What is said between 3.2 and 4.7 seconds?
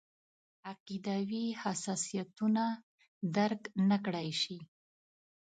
درک نکړای شي.